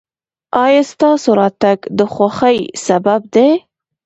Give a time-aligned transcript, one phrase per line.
[0.63, 3.49] ایا ستاسو راتګ د خوښۍ سبب دی؟